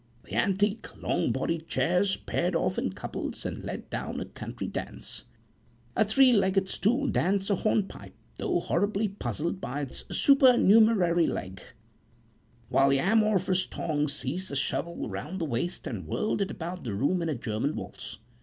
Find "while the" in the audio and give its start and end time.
12.69-12.97